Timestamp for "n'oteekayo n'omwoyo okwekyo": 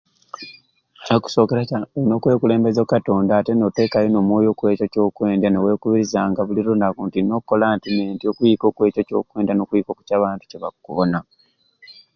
3.55-4.85